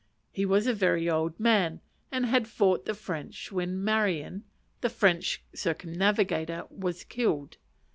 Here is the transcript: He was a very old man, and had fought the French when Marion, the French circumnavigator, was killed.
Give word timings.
He 0.31 0.47
was 0.47 0.65
a 0.65 0.73
very 0.73 1.07
old 1.07 1.39
man, 1.39 1.79
and 2.11 2.25
had 2.25 2.47
fought 2.47 2.85
the 2.85 2.95
French 2.95 3.51
when 3.51 3.83
Marion, 3.83 4.43
the 4.81 4.89
French 4.89 5.43
circumnavigator, 5.53 6.63
was 6.71 7.03
killed. 7.03 7.57